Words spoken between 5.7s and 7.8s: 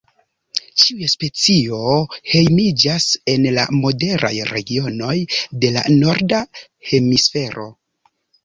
la norda hemisfero.